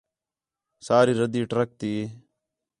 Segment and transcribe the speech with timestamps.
[0.85, 1.93] سارا ردی ٹرک تی